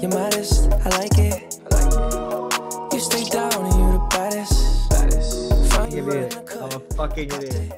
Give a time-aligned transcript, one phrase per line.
[0.00, 1.60] You're modest, I like it.
[1.72, 2.92] I like it.
[2.92, 4.90] You stay down and you're the baddest.
[4.90, 5.52] baddest.
[5.74, 6.36] I'm idiot.
[6.52, 7.72] I'm a fucking idiot.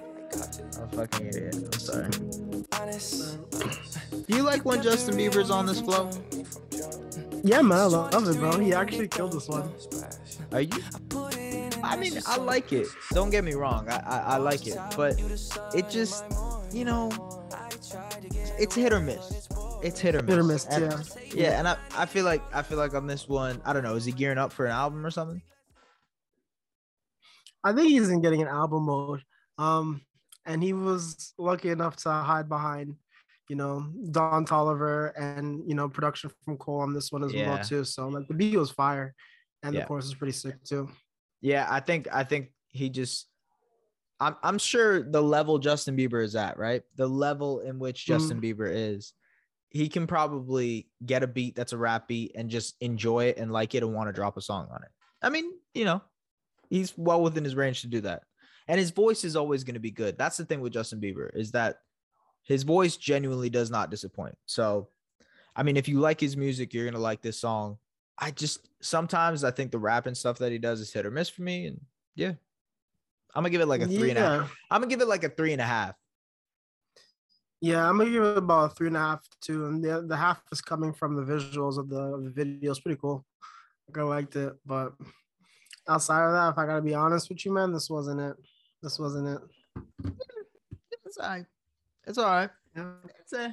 [0.77, 1.57] I'm a fucking idiot.
[1.65, 2.11] I'm sorry.
[4.27, 6.11] Do you like when Justin Bieber's on this flow?
[7.43, 8.59] Yeah, man, I love it, bro.
[8.59, 9.73] He actually killed this one.
[10.53, 10.83] Are you?
[11.83, 12.87] I mean, I like it.
[13.13, 13.89] Don't get me wrong.
[13.89, 14.77] I, I, I like it.
[14.95, 15.19] But
[15.75, 16.25] it just,
[16.71, 17.11] you know,
[18.59, 19.49] it's hit or miss.
[19.83, 20.65] It's hit or miss.
[20.67, 21.43] Hit or miss, And- yeah.
[21.43, 23.95] Yeah, and I, I feel like I feel like on this one, I don't know.
[23.97, 25.43] Is he gearing up for an album or something?
[27.65, 29.23] I think he's in getting an album mode.
[29.59, 30.01] Um,
[30.47, 32.97] and he was lucky enough to hide behind,
[33.49, 37.55] you know, Don Toliver and you know production from Cole on this one as Yeah.
[37.55, 37.85] well too.
[37.85, 39.15] So like the beat was fire,
[39.63, 39.81] and Yeah.
[39.83, 40.89] the chorus is pretty sick too.
[41.43, 43.27] Yeah, I think I think he just
[44.19, 46.83] I'm I'm sure the level Justin Bieber is at, right?
[46.97, 49.13] The level in which Justin Bieber is,
[49.71, 53.53] he can probably get a beat that's a rap beat and just enjoy it and
[53.53, 54.89] like it and want to drop a song on it.
[55.23, 56.03] I mean, you know,
[56.69, 58.23] he's well within his range to do that.
[58.67, 60.19] And his voice is always going to be good.
[60.19, 61.79] That's the thing with Justin Bieber is that
[62.43, 64.37] his voice genuinely does not disappoint.
[64.47, 64.89] So,
[65.55, 67.79] I mean, if you like his music, you're going to like this song.
[68.19, 71.11] I just sometimes I think the rap and stuff that he does is hit or
[71.11, 71.67] miss for me.
[71.67, 71.81] And
[72.15, 72.33] yeah,
[73.35, 74.57] I'm gonna give it like a three and a half.
[74.71, 75.95] I'm gonna give it like a three and a half.
[77.61, 80.43] Yeah, I'm gonna give it about three and a half too, and the the half
[80.51, 82.71] is coming from the visuals of the, of the video.
[82.71, 83.25] It's pretty cool.
[83.89, 84.93] Like, I liked it, but
[85.89, 88.37] outside of that, if I gotta be honest with you, man, this wasn't it.
[88.83, 89.41] This wasn't it.
[91.05, 91.45] It's all right.
[92.07, 92.51] It's all right.
[92.77, 92.93] Yeah.
[93.19, 93.53] It's a,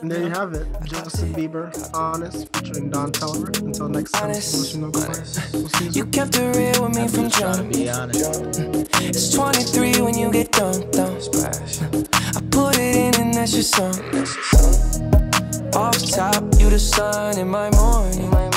[0.00, 3.60] And there you have it, Justin Bieber, honest, featuring Don Toliver.
[3.60, 4.76] Until next time, Honest.
[4.78, 7.72] we'll see you You kept it real with me from trying to jump.
[7.74, 9.00] be honest.
[9.02, 10.88] It's 23 when you get done,
[13.42, 13.98] that's your song.
[15.74, 18.51] Off top, you the sun in my morning.